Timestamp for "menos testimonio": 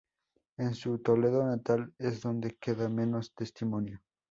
2.89-4.01